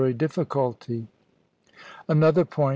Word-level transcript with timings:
xx. 0.09 0.17
difficulty. 0.17 1.07
Another 2.07 2.43
point. 2.45 2.69